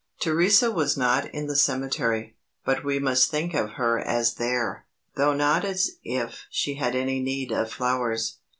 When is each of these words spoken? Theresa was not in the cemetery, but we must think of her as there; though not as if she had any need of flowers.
Theresa 0.19 0.71
was 0.71 0.97
not 0.97 1.29
in 1.31 1.45
the 1.45 1.55
cemetery, 1.55 2.35
but 2.65 2.83
we 2.83 2.97
must 2.97 3.29
think 3.29 3.53
of 3.53 3.73
her 3.73 3.99
as 3.99 4.33
there; 4.33 4.87
though 5.15 5.35
not 5.35 5.63
as 5.63 5.91
if 6.03 6.47
she 6.49 6.73
had 6.73 6.95
any 6.95 7.19
need 7.19 7.51
of 7.51 7.71
flowers. 7.71 8.39